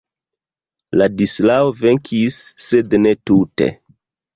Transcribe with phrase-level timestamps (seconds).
[1.01, 3.75] Ladislao venkis, sed ne tute.